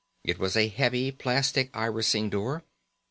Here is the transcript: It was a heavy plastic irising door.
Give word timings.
It 0.23 0.39
was 0.39 0.55
a 0.57 0.67
heavy 0.67 1.11
plastic 1.11 1.69
irising 1.75 2.31
door. 2.31 2.63